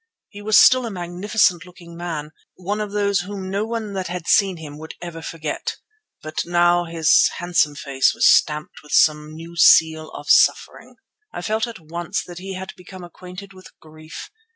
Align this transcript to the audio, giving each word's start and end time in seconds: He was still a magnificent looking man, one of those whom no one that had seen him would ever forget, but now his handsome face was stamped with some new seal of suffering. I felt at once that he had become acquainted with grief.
He 0.29 0.41
was 0.41 0.57
still 0.57 0.87
a 0.87 0.89
magnificent 0.89 1.63
looking 1.63 1.95
man, 1.95 2.31
one 2.55 2.81
of 2.81 2.91
those 2.91 3.19
whom 3.19 3.51
no 3.51 3.67
one 3.67 3.93
that 3.93 4.07
had 4.07 4.25
seen 4.25 4.57
him 4.57 4.79
would 4.79 4.95
ever 4.99 5.21
forget, 5.21 5.75
but 6.23 6.43
now 6.43 6.85
his 6.85 7.29
handsome 7.37 7.75
face 7.75 8.11
was 8.15 8.27
stamped 8.27 8.81
with 8.81 8.93
some 8.93 9.31
new 9.35 9.55
seal 9.55 10.09
of 10.13 10.25
suffering. 10.27 10.95
I 11.31 11.43
felt 11.43 11.67
at 11.67 11.79
once 11.79 12.23
that 12.23 12.39
he 12.39 12.55
had 12.55 12.73
become 12.75 13.03
acquainted 13.03 13.53
with 13.53 13.67
grief. 13.79 14.31